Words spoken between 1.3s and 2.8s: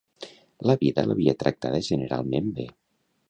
tractada generalment bé?